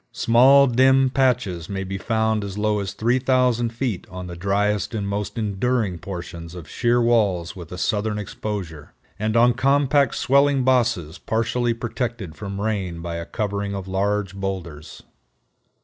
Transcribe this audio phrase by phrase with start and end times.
[0.13, 5.07] Small dim patches may be found as low as 3000 feet on the driest and
[5.07, 11.19] most enduring portions of sheer walls with a southern exposure, and on compact swelling bosses
[11.19, 15.03] partially protected from rain by a covering of large boulders.